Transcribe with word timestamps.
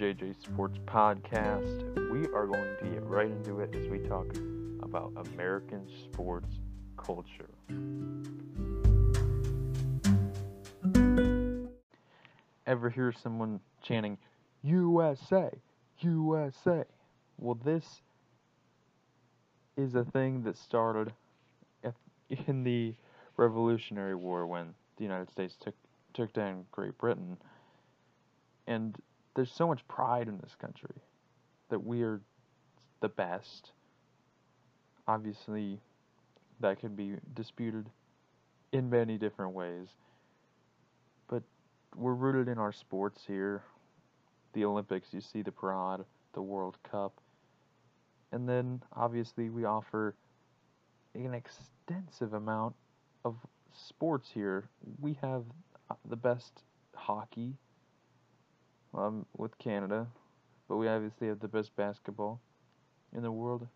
JJ 0.00 0.42
Sports 0.42 0.78
Podcast. 0.86 2.10
We 2.10 2.26
are 2.32 2.46
going 2.46 2.74
to 2.80 2.86
get 2.86 3.04
right 3.04 3.30
into 3.30 3.60
it 3.60 3.74
as 3.74 3.86
we 3.86 3.98
talk 3.98 4.34
about 4.82 5.12
American 5.34 5.86
sports 6.04 6.56
culture. 6.96 7.50
Ever 12.66 12.88
hear 12.88 13.12
someone 13.12 13.60
chanting, 13.82 14.16
USA, 14.62 15.50
USA? 15.98 16.84
Well, 17.36 17.58
this 17.62 18.00
is 19.76 19.94
a 19.96 20.04
thing 20.04 20.44
that 20.44 20.56
started 20.56 21.12
in 22.46 22.64
the 22.64 22.94
Revolutionary 23.36 24.14
War 24.14 24.46
when 24.46 24.72
the 24.96 25.02
United 25.02 25.30
States 25.30 25.56
took 25.60 25.74
took 26.14 26.32
down 26.32 26.64
Great 26.72 26.96
Britain. 26.96 27.36
And 28.66 28.96
there's 29.34 29.52
so 29.52 29.66
much 29.66 29.86
pride 29.88 30.28
in 30.28 30.38
this 30.38 30.54
country 30.60 31.02
that 31.68 31.84
we 31.84 32.02
are 32.02 32.20
the 33.00 33.08
best. 33.08 33.72
Obviously, 35.06 35.80
that 36.60 36.80
could 36.80 36.96
be 36.96 37.14
disputed 37.34 37.86
in 38.72 38.90
many 38.90 39.18
different 39.18 39.52
ways. 39.52 39.88
But 41.28 41.42
we're 41.96 42.14
rooted 42.14 42.48
in 42.48 42.58
our 42.58 42.72
sports 42.72 43.22
here. 43.26 43.62
The 44.52 44.64
Olympics, 44.64 45.08
you 45.12 45.20
see 45.20 45.42
the 45.42 45.52
pride, 45.52 46.00
the 46.34 46.42
World 46.42 46.76
Cup. 46.82 47.20
And 48.32 48.48
then, 48.48 48.82
obviously, 48.94 49.48
we 49.48 49.64
offer 49.64 50.14
an 51.14 51.34
extensive 51.34 52.34
amount 52.34 52.74
of 53.24 53.36
sports 53.72 54.30
here. 54.32 54.68
We 55.00 55.16
have 55.22 55.44
uh, 55.90 55.94
the 56.08 56.16
best 56.16 56.62
hockey 56.94 57.54
um, 58.94 59.26
with 59.36 59.56
Canada, 59.58 60.06
but 60.68 60.76
we 60.76 60.88
obviously 60.88 61.28
have 61.28 61.40
the 61.40 61.48
best 61.48 61.74
basketball 61.76 62.40
in 63.14 63.22
the 63.22 63.32
world, 63.32 63.66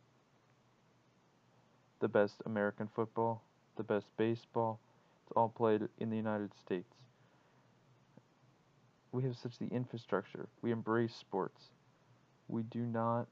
the 2.00 2.08
best 2.08 2.34
American 2.46 2.88
football, 2.94 3.42
the 3.76 3.82
best 3.82 4.06
baseball. 4.16 4.78
It's 5.22 5.32
all 5.36 5.48
played 5.48 5.82
in 5.98 6.10
the 6.10 6.16
United 6.16 6.50
States. 6.54 6.94
We 9.12 9.22
have 9.24 9.36
such 9.36 9.58
the 9.58 9.68
infrastructure. 9.68 10.48
We 10.60 10.72
embrace 10.72 11.14
sports. 11.14 11.70
We 12.48 12.62
do 12.62 12.80
not 12.80 13.26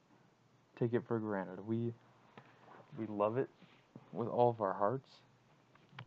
take 0.78 0.94
it 0.94 1.02
for 1.06 1.18
granted. 1.18 1.66
We 1.66 1.92
we 2.98 3.06
love 3.06 3.38
it 3.38 3.48
with 4.12 4.28
all 4.28 4.50
of 4.50 4.60
our 4.60 4.74
hearts. 4.74 5.08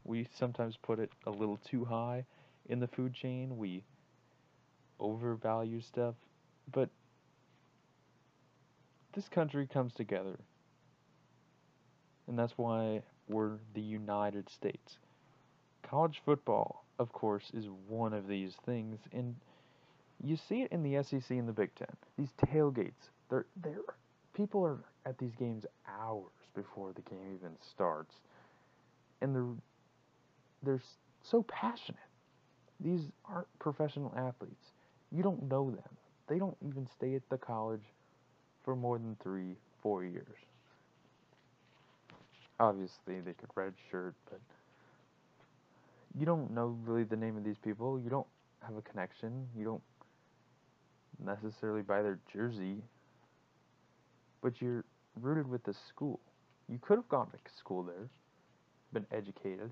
We 0.03 0.27
sometimes 0.37 0.77
put 0.77 0.99
it 0.99 1.11
a 1.25 1.31
little 1.31 1.57
too 1.57 1.85
high 1.85 2.25
in 2.69 2.79
the 2.79 2.87
food 2.87 3.13
chain. 3.13 3.57
We 3.57 3.83
overvalue 4.99 5.81
stuff, 5.81 6.15
but 6.71 6.89
this 9.13 9.27
country 9.29 9.67
comes 9.67 9.93
together. 9.93 10.37
And 12.27 12.37
that's 12.37 12.53
why 12.57 13.01
we're 13.27 13.57
the 13.73 13.81
United 13.81 14.49
States. 14.49 14.97
College 15.83 16.21
football, 16.25 16.85
of 16.99 17.11
course, 17.13 17.51
is 17.53 17.65
one 17.87 18.13
of 18.13 18.27
these 18.27 18.53
things, 18.65 18.99
and 19.13 19.35
you 20.23 20.35
see 20.35 20.61
it 20.61 20.71
in 20.71 20.83
the 20.83 21.03
SEC 21.03 21.29
and 21.29 21.47
the 21.47 21.53
Big 21.53 21.73
Ten. 21.75 21.87
These 22.17 22.31
tailgates, 22.47 23.09
they're 23.29 23.45
they're 23.61 23.81
people 24.33 24.65
are 24.65 24.79
at 25.05 25.17
these 25.17 25.35
games 25.37 25.65
hours 25.87 26.31
before 26.55 26.91
the 26.93 27.01
game 27.01 27.35
even 27.35 27.51
starts, 27.61 28.15
and 29.21 29.35
they're 29.35 29.53
they're 30.63 30.81
so 31.23 31.43
passionate. 31.43 31.99
These 32.79 33.01
aren't 33.25 33.47
professional 33.59 34.13
athletes. 34.17 34.71
You 35.15 35.23
don't 35.23 35.49
know 35.49 35.71
them. 35.71 35.97
They 36.27 36.37
don't 36.39 36.57
even 36.67 36.87
stay 36.87 37.15
at 37.15 37.21
the 37.29 37.37
college 37.37 37.85
for 38.63 38.75
more 38.75 38.97
than 38.97 39.15
three, 39.23 39.55
four 39.81 40.03
years. 40.03 40.35
Obviously, 42.59 43.21
they 43.21 43.33
could 43.33 43.49
redshirt, 43.55 44.13
but 44.29 44.41
you 46.19 46.25
don't 46.25 46.51
know 46.51 46.77
really 46.83 47.03
the 47.03 47.15
name 47.15 47.37
of 47.37 47.45
these 47.45 47.57
people. 47.63 47.99
You 47.99 48.09
don't 48.09 48.27
have 48.65 48.75
a 48.75 48.81
connection. 48.81 49.47
You 49.57 49.63
don't 49.63 49.83
necessarily 51.23 51.81
buy 51.81 52.01
their 52.01 52.19
jersey, 52.31 52.77
but 54.41 54.61
you're 54.61 54.83
rooted 55.21 55.47
with 55.47 55.63
the 55.63 55.73
school. 55.73 56.19
You 56.67 56.79
could 56.81 56.97
have 56.97 57.07
gone 57.07 57.27
to 57.27 57.37
school 57.57 57.83
there, 57.83 58.09
been 58.91 59.05
educated. 59.11 59.71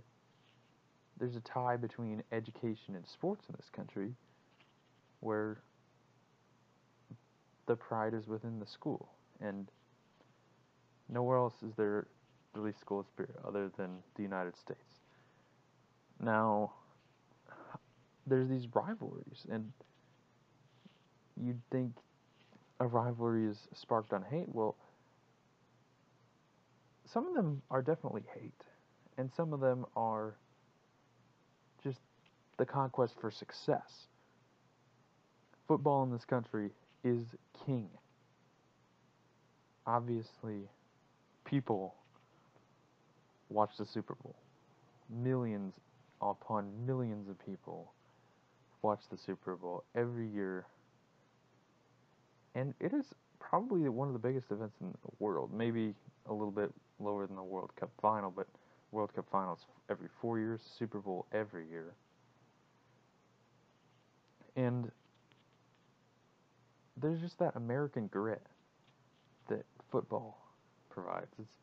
There's 1.20 1.36
a 1.36 1.42
tie 1.42 1.75
between 1.75 2.24
education 2.31 2.96
and 2.96 3.06
sports 3.06 3.46
in 3.50 3.56
this 3.58 3.70
country 3.70 4.14
where 5.24 5.62
the 7.66 7.76
pride 7.76 8.14
is 8.14 8.28
within 8.28 8.60
the 8.60 8.68
school 8.68 9.10
and 9.40 9.70
nowhere 11.10 11.38
else 11.38 11.56
is 11.64 11.74
there 11.76 12.08
really 12.54 12.74
school 12.74 13.04
spirit 13.04 13.36
other 13.48 13.72
than 13.78 13.98
the 14.16 14.22
United 14.22 14.56
States. 14.56 15.02
Now, 16.20 16.74
there's 18.28 18.48
these 18.48 18.68
rivalries, 18.74 19.46
and 19.50 19.72
you'd 21.42 21.62
think 21.72 21.92
a 22.80 22.88
rivalry 22.88 23.46
is 23.46 23.68
sparked 23.74 24.14
on 24.14 24.24
hate. 24.24 24.48
Well, 24.48 24.76
some 27.06 27.28
of 27.28 27.34
them 27.34 27.62
are 27.72 27.82
definitely 27.82 28.24
hate, 28.34 28.64
and 29.18 29.32
some 29.36 29.54
of 29.54 29.60
them 29.60 29.86
are 29.96 30.36
just 31.84 32.00
the 32.58 32.66
conquest 32.66 33.16
for 33.20 33.32
success 33.32 34.08
football 35.68 36.03
in 36.03 36.12
this 36.12 36.25
country 36.25 36.69
is 37.03 37.24
king. 37.66 37.90
Obviously, 39.85 40.62
people 41.46 41.96
watch 43.50 43.72
the 43.78 43.85
Super 43.85 44.16
Bowl. 44.16 44.35
Millions 45.09 45.74
upon 46.22 46.72
millions 46.85 47.28
of 47.29 47.38
people 47.46 47.91
watch 48.81 49.01
the 49.12 49.18
Super 49.18 49.56
Bowl 49.56 49.84
every 49.96 50.28
year. 50.28 50.66
And 52.56 52.74
it 52.80 52.94
is 52.94 53.06
probably 53.40 53.88
one 53.90 54.07
of 54.07 54.13
the 54.13 54.19
biggest 54.19 54.51
events 54.51 54.75
in 54.81 54.88
the 54.88 55.12
world. 55.19 55.51
Maybe 55.53 55.94
a 56.28 56.34
little 56.34 56.51
bit 56.51 56.72
lower 57.00 57.28
than 57.28 57.35
the 57.35 57.44
World 57.44 57.72
Cup 57.80 57.90
final, 58.01 58.31
but 58.31 58.47
World 58.91 59.13
Cup 59.13 59.25
finals 59.31 59.59
every 59.90 60.07
four 60.22 60.40
years, 60.40 60.62
Super 60.78 61.00
Bowl 61.00 61.25
every 61.34 61.68
year. 61.68 61.94
And 64.56 64.91
there's 66.98 67.20
just 67.22 67.40
that 67.40 67.56
American 67.56 68.08
grit 68.08 68.42
that 69.50 69.66
football 69.92 70.38
provides. 70.90 71.34
It's 71.40 71.54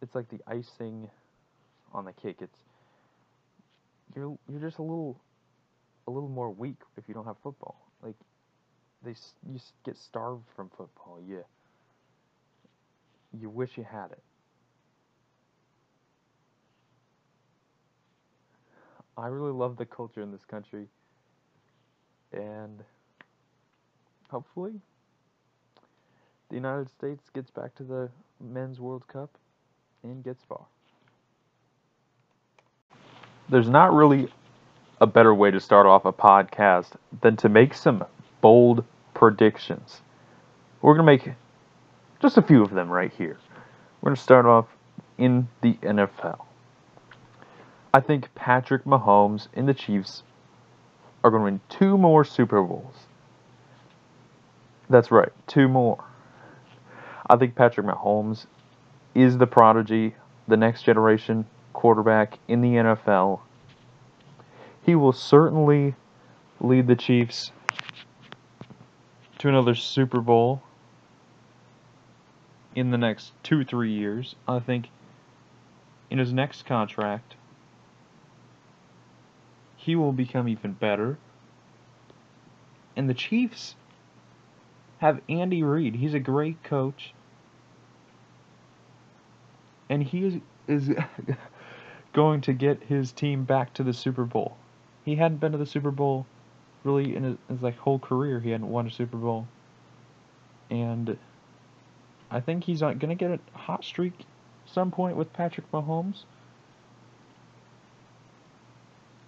it's 0.00 0.14
like 0.14 0.28
the 0.30 0.40
icing 0.46 1.08
on 1.92 2.04
the 2.04 2.12
cake. 2.12 2.38
It's 2.40 2.58
you're 4.16 4.36
you're 4.48 4.60
just 4.60 4.78
a 4.78 4.82
little 4.82 5.20
a 6.06 6.10
little 6.10 6.28
more 6.28 6.50
weak 6.50 6.80
if 6.96 7.08
you 7.08 7.14
don't 7.14 7.26
have 7.26 7.36
football. 7.42 7.88
Like 8.02 8.16
they 9.04 9.14
you 9.46 9.58
get 9.84 9.96
starved 9.96 10.44
from 10.56 10.70
football. 10.70 11.20
You 11.26 11.44
you 13.38 13.48
wish 13.48 13.76
you 13.76 13.84
had 13.84 14.10
it. 14.12 14.22
I 19.16 19.26
really 19.26 19.52
love 19.52 19.76
the 19.76 19.84
culture 19.84 20.22
in 20.22 20.32
this 20.32 20.44
country 20.44 20.86
and 22.32 22.82
hopefully, 24.32 24.72
the 26.48 26.56
United 26.56 26.88
States 26.88 27.28
gets 27.34 27.50
back 27.50 27.74
to 27.76 27.84
the 27.84 28.08
Men's 28.40 28.80
World 28.80 29.06
Cup 29.06 29.30
and 30.02 30.24
gets 30.24 30.42
far. 30.44 30.64
There's 33.50 33.68
not 33.68 33.92
really 33.92 34.28
a 35.00 35.06
better 35.06 35.34
way 35.34 35.50
to 35.50 35.60
start 35.60 35.86
off 35.86 36.06
a 36.06 36.12
podcast 36.12 36.92
than 37.20 37.36
to 37.36 37.50
make 37.50 37.74
some 37.74 38.04
bold 38.40 38.84
predictions. 39.12 40.00
We're 40.80 40.96
going 40.96 41.06
to 41.06 41.26
make 41.26 41.36
just 42.22 42.38
a 42.38 42.42
few 42.42 42.62
of 42.62 42.70
them 42.70 42.88
right 42.88 43.12
here. 43.12 43.38
We're 44.00 44.08
going 44.08 44.16
to 44.16 44.22
start 44.22 44.46
off 44.46 44.66
in 45.18 45.48
the 45.60 45.74
NFL. 45.74 46.46
I 47.92 48.00
think 48.00 48.34
Patrick 48.34 48.84
Mahomes 48.84 49.48
and 49.52 49.68
the 49.68 49.74
Chiefs 49.74 50.22
are 51.22 51.30
going 51.30 51.40
to 51.40 51.44
win 51.44 51.60
two 51.68 51.98
more 51.98 52.24
Super 52.24 52.62
Bowls. 52.62 53.06
That's 54.92 55.10
right, 55.10 55.32
two 55.46 55.68
more. 55.68 56.04
I 57.26 57.36
think 57.36 57.54
Patrick 57.54 57.86
Mahomes 57.86 58.44
is 59.14 59.38
the 59.38 59.46
prodigy, 59.46 60.14
the 60.46 60.58
next 60.58 60.82
generation 60.82 61.46
quarterback 61.72 62.38
in 62.46 62.60
the 62.60 62.74
NFL. 62.74 63.40
He 64.82 64.94
will 64.94 65.14
certainly 65.14 65.94
lead 66.60 66.88
the 66.88 66.94
Chiefs 66.94 67.52
to 69.38 69.48
another 69.48 69.74
Super 69.74 70.20
Bowl 70.20 70.60
in 72.74 72.90
the 72.90 72.98
next 72.98 73.32
two, 73.42 73.64
three 73.64 73.92
years. 73.92 74.34
I 74.46 74.58
think 74.58 74.90
in 76.10 76.18
his 76.18 76.34
next 76.34 76.66
contract, 76.66 77.36
he 79.74 79.96
will 79.96 80.12
become 80.12 80.48
even 80.48 80.74
better. 80.74 81.16
And 82.94 83.08
the 83.08 83.14
Chiefs 83.14 83.74
have 85.02 85.20
Andy 85.28 85.64
Reid. 85.64 85.96
He's 85.96 86.14
a 86.14 86.20
great 86.20 86.62
coach. 86.62 87.12
And 89.90 90.00
he 90.00 90.24
is, 90.24 90.34
is 90.68 90.90
going 92.12 92.40
to 92.42 92.52
get 92.52 92.84
his 92.84 93.10
team 93.10 93.42
back 93.42 93.74
to 93.74 93.82
the 93.82 93.92
Super 93.92 94.24
Bowl. 94.24 94.56
He 95.04 95.16
hadn't 95.16 95.38
been 95.38 95.50
to 95.50 95.58
the 95.58 95.66
Super 95.66 95.90
Bowl 95.90 96.24
really 96.84 97.16
in 97.16 97.24
his, 97.24 97.36
his 97.48 97.62
like 97.62 97.76
whole 97.78 97.98
career. 97.98 98.38
He 98.38 98.50
hadn't 98.50 98.68
won 98.68 98.86
a 98.86 98.92
Super 98.92 99.16
Bowl. 99.16 99.48
And 100.70 101.18
I 102.30 102.38
think 102.38 102.62
he's 102.62 102.78
going 102.80 103.00
to 103.00 103.14
get 103.16 103.32
a 103.32 103.58
hot 103.58 103.84
streak 103.84 104.14
some 104.66 104.92
point 104.92 105.16
with 105.16 105.32
Patrick 105.32 105.68
Mahomes. 105.72 106.22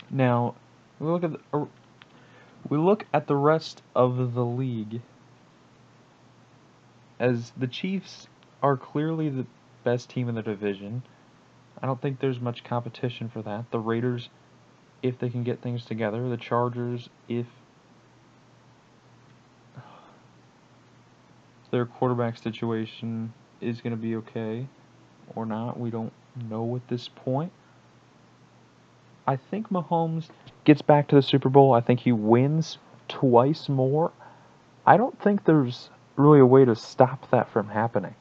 Now, 0.08 0.54
we 1.00 1.08
look 1.08 1.24
at 1.24 1.32
the, 1.32 1.66
we 2.68 2.78
look 2.78 3.06
at 3.12 3.26
the 3.26 3.34
rest 3.34 3.82
of 3.96 4.34
the 4.34 4.44
league 4.44 5.00
as 7.18 7.52
the 7.56 7.66
Chiefs 7.66 8.28
are 8.62 8.76
clearly 8.76 9.28
the 9.28 9.46
best 9.84 10.10
team 10.10 10.28
in 10.28 10.34
the 10.34 10.42
division. 10.42 11.02
I 11.82 11.86
don't 11.86 12.00
think 12.00 12.20
there's 12.20 12.40
much 12.40 12.64
competition 12.64 13.28
for 13.28 13.42
that. 13.42 13.70
The 13.70 13.78
Raiders, 13.78 14.30
if 15.02 15.18
they 15.18 15.28
can 15.28 15.44
get 15.44 15.60
things 15.60 15.84
together, 15.84 16.28
the 16.28 16.36
Chargers, 16.36 17.08
if 17.28 17.46
their 21.70 21.84
quarterback 21.84 22.38
situation 22.38 23.32
is 23.60 23.80
going 23.80 23.90
to 23.90 24.00
be 24.00 24.16
okay 24.16 24.66
or 25.34 25.44
not, 25.44 25.78
we 25.78 25.90
don't 25.90 26.12
know 26.48 26.76
at 26.76 26.86
this 26.88 27.08
point. 27.08 27.52
I 29.26 29.36
think 29.36 29.70
Mahomes 29.70 30.28
gets 30.64 30.82
back 30.82 31.08
to 31.08 31.16
the 31.16 31.22
Super 31.22 31.48
Bowl. 31.48 31.72
I 31.72 31.80
think 31.80 32.00
he 32.00 32.12
wins 32.12 32.78
twice 33.08 33.68
more. 33.68 34.12
I 34.86 34.96
don't 34.96 35.20
think 35.20 35.44
there's 35.44 35.90
really 36.16 36.40
a 36.40 36.46
way 36.46 36.64
to 36.64 36.74
stop 36.76 37.30
that 37.30 37.50
from 37.50 37.68
happening. 37.68 38.14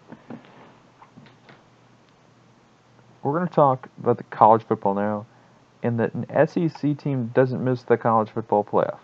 We're 3.21 3.37
going 3.37 3.47
to 3.47 3.53
talk 3.53 3.87
about 3.99 4.17
the 4.17 4.23
college 4.25 4.63
football 4.63 4.95
now, 4.95 5.25
and 5.81 5.99
that 5.99 6.13
an 6.13 6.25
SEC 6.47 6.97
team 6.97 7.31
doesn't 7.33 7.63
miss 7.63 7.83
the 7.83 7.97
college 7.97 8.29
football 8.29 8.63
playoff. 8.63 8.99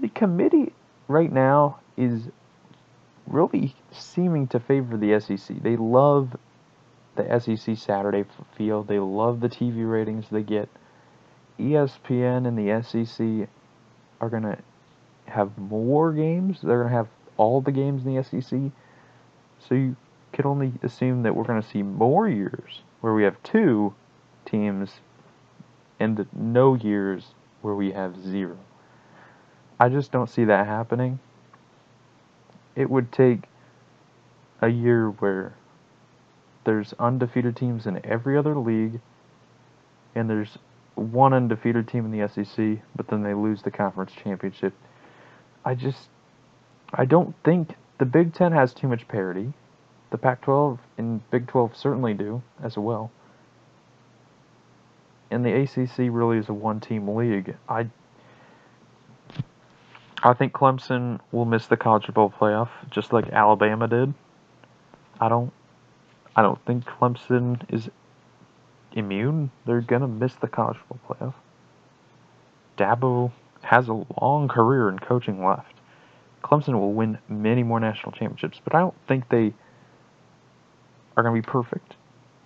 The 0.00 0.08
committee 0.08 0.72
right 1.08 1.32
now 1.32 1.78
is 1.96 2.22
really 3.26 3.74
seeming 3.92 4.46
to 4.48 4.60
favor 4.60 4.96
the 4.96 5.18
SEC. 5.20 5.62
They 5.62 5.76
love 5.76 6.36
the 7.16 7.40
SEC 7.40 7.76
Saturday 7.76 8.24
field. 8.56 8.88
They 8.88 8.98
love 8.98 9.40
the 9.40 9.48
TV 9.48 9.90
ratings 9.90 10.26
they 10.30 10.42
get. 10.42 10.68
ESPN 11.58 12.46
and 12.46 12.58
the 12.58 12.82
SEC 12.82 13.48
are 14.20 14.28
going 14.28 14.42
to 14.42 14.58
have 15.26 15.56
more 15.56 16.12
games. 16.12 16.58
They're 16.62 16.80
going 16.80 16.90
to 16.90 16.96
have 16.96 17.08
all 17.36 17.60
the 17.60 17.72
games 17.72 18.04
in 18.04 18.14
the 18.14 18.22
SEC. 18.22 18.60
So 19.68 19.74
you 19.74 19.96
could 20.32 20.46
only 20.46 20.72
assume 20.82 21.22
that 21.22 21.34
we're 21.34 21.44
going 21.44 21.62
to 21.62 21.68
see 21.68 21.82
more 21.82 22.28
years 22.28 22.82
where 23.00 23.14
we 23.14 23.22
have 23.24 23.42
two 23.42 23.94
teams 24.44 24.90
and 26.00 26.26
no 26.32 26.74
years 26.74 27.34
where 27.62 27.74
we 27.74 27.92
have 27.92 28.22
zero. 28.22 28.58
I 29.78 29.88
just 29.88 30.12
don't 30.12 30.28
see 30.28 30.44
that 30.44 30.66
happening. 30.66 31.18
It 32.76 32.90
would 32.90 33.12
take 33.12 33.44
a 34.60 34.68
year 34.68 35.10
where 35.10 35.54
there's 36.64 36.92
undefeated 36.98 37.56
teams 37.56 37.86
in 37.86 38.04
every 38.04 38.36
other 38.36 38.56
league 38.56 39.00
and 40.14 40.28
there's 40.28 40.58
one 40.94 41.32
undefeated 41.32 41.88
team 41.88 42.04
in 42.04 42.18
the 42.18 42.28
SEC, 42.28 42.78
but 42.96 43.08
then 43.08 43.22
they 43.22 43.34
lose 43.34 43.62
the 43.62 43.70
conference 43.70 44.12
championship. 44.12 44.72
I 45.64 45.74
just 45.74 46.08
I 46.96 47.04
don't 47.04 47.34
think 47.44 47.74
the 47.98 48.04
Big 48.04 48.34
10 48.34 48.52
has 48.52 48.72
too 48.72 48.86
much 48.86 49.08
parity. 49.08 49.52
The 50.10 50.18
Pac-12 50.18 50.78
and 50.96 51.28
Big 51.30 51.48
12 51.48 51.76
certainly 51.76 52.14
do 52.14 52.42
as 52.62 52.78
well. 52.78 53.10
And 55.30 55.44
the 55.44 55.52
ACC 55.52 55.98
really 56.14 56.38
is 56.38 56.48
a 56.48 56.54
one-team 56.54 57.08
league. 57.16 57.56
I 57.68 57.88
I 60.22 60.32
think 60.32 60.54
Clemson 60.54 61.20
will 61.32 61.44
miss 61.44 61.66
the 61.66 61.76
college 61.76 62.06
football 62.06 62.30
playoff 62.30 62.70
just 62.90 63.12
like 63.12 63.28
Alabama 63.28 63.86
did. 63.88 64.14
I 65.20 65.28
don't 65.28 65.52
I 66.36 66.42
don't 66.42 66.64
think 66.64 66.84
Clemson 66.84 67.60
is 67.68 67.90
immune. 68.92 69.50
They're 69.66 69.80
gonna 69.80 70.08
miss 70.08 70.34
the 70.34 70.48
college 70.48 70.78
football 70.88 71.16
playoff. 71.16 71.34
Dabo 72.78 73.32
has 73.62 73.88
a 73.88 74.04
long 74.20 74.48
career 74.48 74.88
in 74.88 74.98
coaching 74.98 75.44
left. 75.44 75.73
Clemson 76.44 76.74
will 76.74 76.92
win 76.92 77.18
many 77.28 77.62
more 77.62 77.80
national 77.80 78.12
championships, 78.12 78.60
but 78.62 78.74
I 78.74 78.80
don't 78.80 78.94
think 79.08 79.28
they 79.30 79.54
are 81.16 81.22
going 81.22 81.34
to 81.34 81.42
be 81.42 81.50
perfect, 81.50 81.94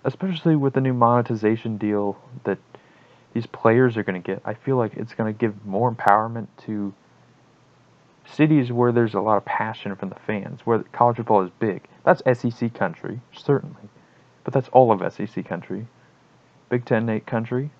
especially 0.05 0.55
with 0.55 0.73
the 0.73 0.81
new 0.81 0.93
monetization 0.93 1.77
deal 1.77 2.17
that 2.45 2.57
these 3.33 3.45
players 3.45 3.97
are 3.97 4.03
going 4.03 4.19
to 4.19 4.25
get. 4.25 4.41
I 4.45 4.53
feel 4.53 4.77
like 4.77 4.93
it's 4.95 5.13
going 5.13 5.31
to 5.31 5.37
give 5.37 5.65
more 5.65 5.91
empowerment 5.91 6.47
to 6.65 6.93
cities 8.25 8.71
where 8.71 8.91
there's 8.91 9.15
a 9.15 9.19
lot 9.19 9.37
of 9.37 9.45
passion 9.45 9.95
from 9.95 10.09
the 10.09 10.15
fans, 10.15 10.61
where 10.63 10.79
college 10.93 11.17
football 11.17 11.43
is 11.43 11.51
big. 11.59 11.83
That's 12.05 12.21
SEC 12.39 12.73
country, 12.73 13.19
certainly, 13.35 13.89
but 14.45 14.53
that's 14.53 14.69
all 14.69 14.91
of 14.91 15.13
SEC 15.13 15.45
country. 15.45 15.87
Big 16.69 16.85
Ten 16.85 17.09
eight 17.09 17.25
country, 17.25 17.71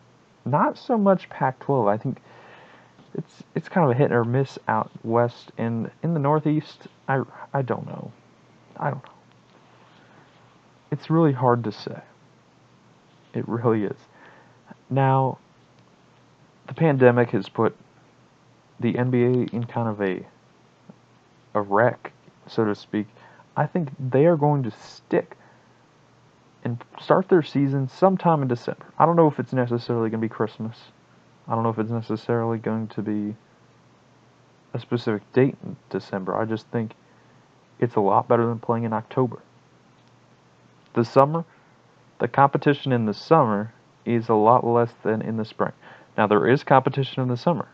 not 0.46 0.78
so 0.78 0.98
much 0.98 1.30
Pac-12. 1.30 1.90
I 1.90 1.98
think 1.98 2.18
it's 3.14 3.44
it's 3.56 3.70
kind 3.70 3.90
of 3.90 3.96
a 3.96 4.00
hit 4.00 4.12
or 4.12 4.24
miss 4.24 4.58
out 4.68 4.92
west, 5.04 5.52
and 5.58 5.90
in 6.04 6.14
the 6.14 6.20
Northeast, 6.20 6.88
I 7.08 7.22
I 7.54 7.62
don't 7.62 7.86
know, 7.88 8.12
I 8.78 8.92
don't 8.92 9.04
know. 9.04 9.12
It's 10.92 11.10
really 11.10 11.34
hard 11.34 11.64
to 11.66 11.72
say. 11.72 12.02
It 13.34 13.48
really 13.48 13.84
is. 13.84 13.98
Now, 14.90 15.38
the 16.68 16.74
pandemic 16.74 17.30
has 17.32 17.48
put 17.48 17.76
the 18.80 18.94
NBA 18.94 19.54
in 19.54 19.66
kind 19.66 19.90
of 19.90 20.02
a 20.02 20.26
a 21.54 21.62
wreck, 21.62 22.12
so 22.48 22.66
to 22.66 22.76
speak. 22.76 23.08
I 23.56 23.66
think 23.66 23.90
they 24.00 24.26
are 24.26 24.38
going 24.38 24.64
to 24.64 24.72
stick 24.72 25.36
and 26.64 26.84
start 27.02 27.30
their 27.30 27.44
season 27.44 27.88
sometime 27.90 28.42
in 28.42 28.48
December. 28.48 28.86
I 28.98 29.06
don't 29.06 29.16
know 29.16 29.28
if 29.28 29.40
it's 29.40 29.54
necessarily 29.54 30.10
going 30.10 30.22
to 30.22 30.26
be 30.26 30.30
Christmas. 30.30 30.78
I 31.50 31.56
don't 31.56 31.64
know 31.64 31.70
if 31.70 31.80
it's 31.80 31.90
necessarily 31.90 32.60
going 32.60 32.88
to 32.90 33.02
be 33.02 33.36
a 34.72 34.80
specific 34.80 35.24
date 35.34 35.58
in 35.64 35.78
December. 35.90 36.38
I 36.38 36.46
just 36.46 36.68
think 36.68 36.94
it's 37.80 37.96
a 37.96 38.02
lot 38.02 38.28
better 38.28 38.46
than 38.46 38.60
playing 38.60 38.84
in 38.84 38.94
October. 38.94 39.42
The 40.94 41.04
summer, 41.04 41.46
the 42.20 42.28
competition 42.28 42.92
in 42.92 43.08
the 43.08 43.16
summer 43.16 43.74
is 44.06 44.30
a 44.30 44.36
lot 44.36 44.64
less 44.64 44.92
than 45.04 45.24
in 45.24 45.38
the 45.38 45.46
spring. 45.46 45.72
Now, 46.16 46.28
there 46.28 46.48
is 46.48 46.64
competition 46.64 47.24
in 47.24 47.30
the 47.30 47.38
summer. 47.38 47.68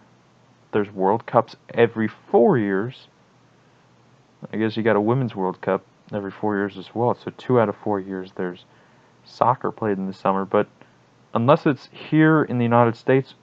There's 0.71 0.91
World 0.91 1.25
Cups 1.25 1.57
every 1.73 2.07
four 2.07 2.57
years. 2.57 3.07
I 4.53 4.57
guess 4.57 4.77
you 4.77 4.83
got 4.83 4.95
a 4.95 5.01
Women's 5.01 5.35
World 5.35 5.59
Cup 5.59 5.83
every 6.13 6.31
four 6.31 6.55
years 6.55 6.77
as 6.77 6.95
well. 6.95 7.15
So, 7.15 7.31
two 7.37 7.59
out 7.59 7.67
of 7.67 7.75
four 7.75 7.99
years 7.99 8.31
there's 8.35 8.63
soccer 9.25 9.71
played 9.71 9.97
in 9.97 10.07
the 10.07 10.13
summer, 10.13 10.45
but 10.45 10.67
unless 11.33 11.65
it's 11.65 11.89
here 11.91 12.43
in 12.43 12.57
the 12.57 12.63
United 12.63 12.95
States, 12.95 13.33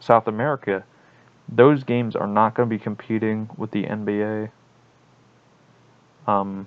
South 0.00 0.26
America, 0.26 0.84
those 1.48 1.84
games 1.84 2.16
are 2.16 2.26
not 2.26 2.54
going 2.54 2.68
to 2.68 2.74
be 2.74 2.82
competing 2.82 3.48
with 3.56 3.70
the 3.70 3.84
NBA. 3.84 4.50
Um, 6.26 6.66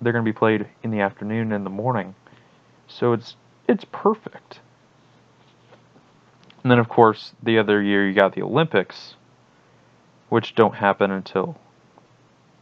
they're 0.00 0.12
going 0.12 0.24
to 0.24 0.32
be 0.32 0.36
played 0.36 0.66
in 0.82 0.90
the 0.90 1.00
afternoon 1.00 1.52
and 1.52 1.66
the 1.66 1.70
morning, 1.70 2.14
so 2.88 3.12
it's 3.12 3.36
it's 3.68 3.84
perfect. 3.92 4.60
And 6.62 6.70
then, 6.70 6.78
of 6.78 6.88
course, 6.88 7.32
the 7.42 7.58
other 7.58 7.80
year 7.80 8.06
you 8.06 8.14
got 8.14 8.34
the 8.34 8.42
Olympics, 8.42 9.14
which 10.28 10.54
don't 10.54 10.74
happen 10.74 11.10
until 11.10 11.56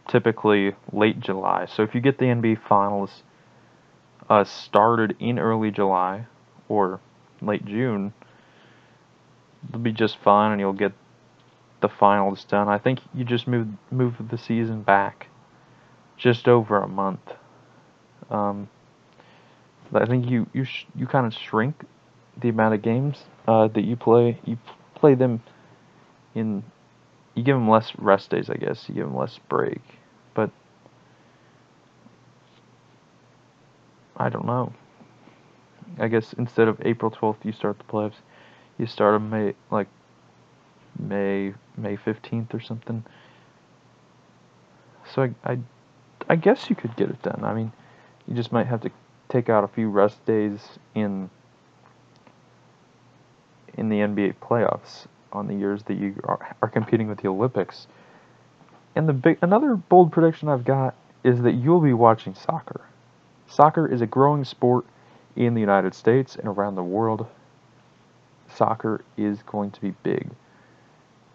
typically 0.09 0.75
late 0.93 1.21
July. 1.21 1.67
So 1.67 1.83
if 1.83 1.95
you 1.95 2.01
get 2.01 2.19
the 2.19 2.27
NBA 2.27 2.61
Finals 2.67 3.23
uh, 4.29 4.45
started 4.45 5.17
in 5.19 5.39
early 5.39 5.71
July 5.71 6.27
or 6.69 7.01
late 7.41 7.65
June, 7.65 8.13
they'll 9.71 9.81
be 9.81 9.93
just 9.93 10.19
fine, 10.19 10.53
and 10.53 10.61
you'll 10.61 10.73
get 10.73 10.93
the 11.81 11.89
finals 11.89 12.45
done. 12.45 12.69
I 12.69 12.79
think 12.79 13.01
you 13.15 13.25
just 13.25 13.47
move 13.47 13.69
move 13.91 14.15
the 14.31 14.39
season 14.39 14.83
back 14.83 15.29
just 16.17 16.49
over 16.49 16.79
a 16.79 16.89
month. 16.89 17.21
Um, 18.31 18.69
I 19.93 20.07
think 20.07 20.29
you 20.29 20.47
you 20.53 20.65
sh- 20.65 20.87
you 20.95 21.07
kind 21.07 21.27
of 21.27 21.33
shrink 21.35 21.85
the 22.41 22.49
amount 22.49 22.75
of 22.75 22.83
games 22.83 23.25
uh, 23.47 23.69
that 23.69 23.83
you 23.85 23.97
play. 23.97 24.41
You 24.45 24.59
play 24.95 25.15
them 25.15 25.43
in. 26.35 26.63
You 27.35 27.45
give 27.45 27.57
them 27.57 27.69
less 27.69 27.93
rest 27.99 28.31
days, 28.31 28.51
I 28.51 28.55
guess. 28.55 28.89
You 28.89 28.97
give 28.97 29.07
them 29.07 29.17
less 29.17 29.39
break, 29.49 29.81
but 30.35 30.51
I 34.17 34.29
don't 34.29 34.47
know. 34.47 34.73
I 35.99 36.09
guess 36.09 36.33
instead 36.35 36.69
of 36.69 36.81
April 36.85 37.11
12th, 37.11 37.45
you 37.45 37.53
start 37.53 37.79
the 37.79 37.85
playoffs. 37.85 38.21
You 38.79 38.87
start 38.87 39.15
them 39.15 39.31
May 39.31 39.55
like 39.71 39.89
May 40.99 41.55
May 41.77 41.97
15th 41.97 42.55
or 42.55 42.61
something. 42.61 43.05
So 45.15 45.23
I, 45.23 45.53
I, 45.53 45.59
I 46.29 46.37
guess 46.37 46.69
you 46.71 46.77
could 46.77 46.97
get 46.97 47.09
it 47.09 47.23
done. 47.23 47.43
I 47.43 47.55
mean, 47.55 47.73
you 48.27 48.35
just 48.35 48.53
might 48.53 48.67
have 48.67 48.83
to 48.83 48.91
take 49.29 49.49
out 49.49 49.65
a 49.65 49.69
few 49.69 49.89
rest 49.89 50.25
days 50.27 50.61
in 50.95 51.31
in 53.77 53.89
the 53.89 53.97
NBA 53.97 54.35
playoffs 54.43 55.07
on 55.33 55.47
the 55.47 55.55
years 55.55 55.85
that 55.85 55.99
you 55.99 56.21
are, 56.25 56.57
are 56.63 56.69
competing 56.69 57.09
with 57.09 57.19
the 57.19 57.29
Olympics. 57.29 57.87
And 58.95 59.09
the 59.09 59.13
big 59.13 59.39
another 59.43 59.77
bold 59.77 60.13
prediction 60.13 60.49
I've 60.49 60.65
got 60.65 60.95
is 61.23 61.43
that 61.43 61.53
you'll 61.53 61.81
be 61.81 61.93
watching 61.93 62.35
soccer. 62.35 62.83
Soccer 63.47 63.87
is 63.87 64.01
a 64.01 64.07
growing 64.07 64.45
sport 64.45 64.85
in 65.37 65.55
the 65.55 65.61
United 65.61 65.95
States 65.95 66.37
and 66.37 66.49
around 66.49 66.75
the 66.75 66.83
world. 66.83 67.27
Soccer 68.55 69.05
is 69.17 69.43
going 69.43 69.71
to 69.73 69.81
be 69.81 69.91
big. 70.03 70.29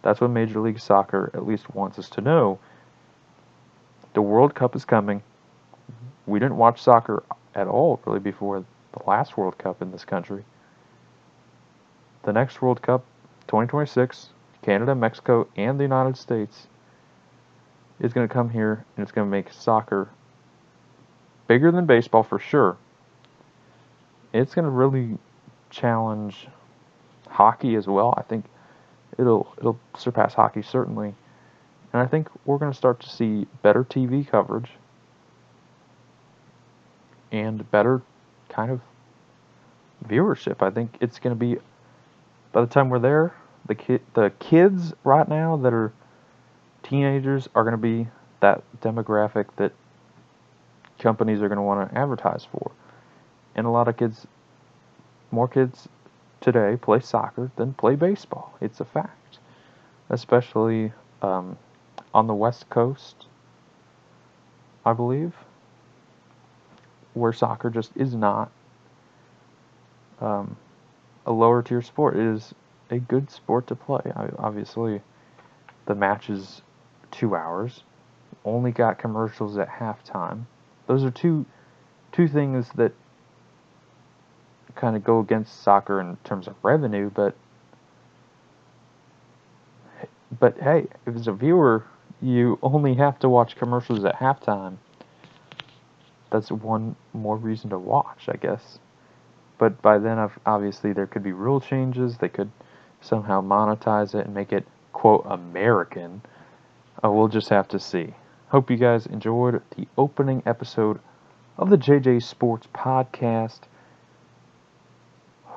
That's 0.02 0.20
what 0.20 0.30
Major 0.30 0.60
League 0.60 0.80
Soccer 0.80 1.32
at 1.34 1.48
least 1.48 1.74
wants 1.74 1.98
us 1.98 2.10
to 2.12 2.22
know. 2.22 2.60
The 4.14 4.22
World 4.22 4.54
Cup 4.54 4.76
is 4.76 4.86
coming. 4.86 5.24
We 6.26 6.40
didn't 6.40 6.58
watch 6.58 6.82
soccer 6.82 7.24
at 7.56 7.68
all 7.68 8.00
really 8.06 8.20
before 8.20 8.64
the 8.92 9.04
last 9.08 9.38
World 9.38 9.58
Cup 9.58 9.82
in 9.82 9.92
this 9.92 10.06
country. 10.06 10.44
The 12.24 12.34
next 12.34 12.62
World 12.62 12.82
Cup, 12.82 13.04
2026, 13.48 14.30
Canada, 14.62 14.96
Mexico, 14.96 15.48
and 15.56 15.80
the 15.80 15.84
United 15.84 16.18
States 16.18 16.68
is 18.00 18.14
going 18.14 18.28
to 18.28 18.34
come 18.34 18.50
here 18.50 18.86
and 18.96 19.04
it's 19.04 19.12
going 19.12 19.28
to 19.28 19.32
make 19.32 19.52
soccer 19.52 20.10
bigger 21.48 21.72
than 21.72 21.86
baseball 21.86 22.24
for 22.24 22.40
sure. 22.40 22.78
It's 24.32 24.54
going 24.56 24.66
to 24.66 24.72
really 24.72 25.18
challenge 25.70 26.48
hockey 27.34 27.76
as 27.76 27.88
well. 27.88 28.14
I 28.16 28.22
think 28.22 28.46
it'll 29.18 29.54
it'll 29.58 29.80
surpass 29.98 30.34
hockey 30.34 30.62
certainly. 30.62 31.16
And 31.92 32.02
I 32.02 32.06
think 32.06 32.30
we're 32.46 32.58
going 32.58 32.72
to 32.72 32.78
start 32.78 33.00
to 33.02 33.10
see 33.10 33.48
better 33.62 33.84
TV 33.84 34.28
coverage 34.28 34.70
and 37.32 37.70
better 37.72 38.02
kind 38.50 38.72
of 38.72 38.82
viewership. 40.08 40.62
I 40.62 40.70
think 40.70 40.98
it's 41.02 41.20
going 41.20 41.36
to 41.36 41.40
be 41.40 41.60
by 42.52 42.62
the 42.62 42.68
time 42.68 42.90
we're 42.90 43.00
there, 43.00 43.34
the 43.66 43.76
kid 43.76 44.02
the 44.14 44.32
kids 44.40 44.94
right 45.04 45.28
now 45.28 45.58
that 45.58 45.74
are 45.74 45.92
teenagers 46.84 47.50
are 47.56 47.64
going 47.64 47.74
to 47.74 47.78
be 47.78 48.08
that 48.42 48.64
demographic 48.82 49.46
that 49.56 49.72
companies 51.00 51.42
are 51.42 51.48
going 51.48 51.58
to 51.58 51.64
want 51.64 51.90
to 51.90 51.98
advertise 51.98 52.46
for. 52.52 52.72
And 53.56 53.66
a 53.66 53.70
lot 53.70 53.88
of 53.88 53.98
kids 53.98 54.28
more 55.32 55.48
kids 55.48 55.88
today 56.44 56.78
play 56.80 57.00
soccer 57.00 57.50
than 57.56 57.74
play 57.74 57.96
baseball. 57.96 58.54
It's 58.62 58.80
a 58.80 58.86
fact. 58.86 59.40
Especially 60.10 60.92
um, 61.22 61.58
on 62.14 62.28
the 62.28 62.34
West 62.34 62.70
Coast, 62.70 63.26
I 64.86 64.94
believe, 64.94 65.34
where 67.14 67.32
soccer 67.32 67.70
just 67.70 67.92
is 67.96 68.14
not 68.14 68.52
um, 70.20 70.58
a 71.26 71.32
lower 71.32 71.64
tier 71.64 71.82
sport. 71.82 72.18
It 72.18 72.36
is 72.36 72.54
a 72.90 73.00
good 73.00 73.32
sport 73.32 73.68
to 73.68 73.76
play. 73.76 74.02
I, 74.16 74.28
obviously, 74.38 75.02
the 75.86 75.96
match 75.96 76.30
is 76.30 76.62
two 77.12 77.36
hours. 77.36 77.84
Only 78.44 78.72
got 78.72 79.00
commercials 79.00 79.58
at 79.58 79.70
halftime. 79.70 80.44
Those 80.88 81.04
are 81.06 81.12
two 81.12 81.46
two 82.12 82.28
things 82.28 82.70
that 82.76 82.92
kind 84.76 84.96
of 84.96 85.04
go 85.04 85.20
against 85.20 85.62
soccer 85.62 86.00
in 86.00 86.18
terms 86.24 86.48
of 86.48 86.56
revenue, 86.64 87.10
but 87.10 87.36
but 90.40 90.60
hey, 90.60 90.88
if 91.06 91.16
as 91.16 91.28
a 91.28 91.34
viewer 91.34 91.86
you 92.22 92.58
only 92.64 92.96
have 92.96 93.20
to 93.20 93.30
watch 93.30 93.56
commercials 93.56 94.04
at 94.06 94.16
halftime, 94.16 94.78
that's 96.32 96.52
one 96.52 96.96
more 97.14 97.38
reason 97.38 97.70
to 97.70 97.78
watch, 97.78 98.28
I 98.28 98.38
guess. 98.38 98.80
But 99.58 99.82
by 99.82 100.00
then, 100.00 100.30
obviously, 100.46 100.94
there 100.94 101.06
could 101.06 101.24
be 101.24 101.32
rule 101.32 101.62
changes. 101.62 102.18
They 102.18 102.30
could 102.30 102.50
somehow 103.02 103.42
monetize 103.42 104.16
it 104.16 104.26
and 104.26 104.34
make 104.34 104.52
it 104.52 104.66
quote 104.94 105.26
American. 105.30 106.22
Uh, 107.04 107.12
we'll 107.12 107.28
just 107.28 107.50
have 107.50 107.68
to 107.70 107.80
see. 107.80 108.14
Hope 108.48 108.72
you 108.72 108.78
guys 108.78 109.06
enjoyed 109.06 109.62
the 109.76 109.88
opening 109.98 110.42
episode 110.46 111.00
of 111.58 111.70
the 111.70 111.78
JJ 111.78 112.24
Sports 112.24 112.68
Podcast 112.74 113.62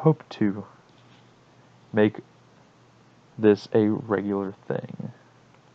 hope 0.06 0.22
to 0.28 0.64
make 1.92 2.18
this 3.36 3.66
a 3.75 3.88
regular 3.88 4.54
thing. 4.68 5.10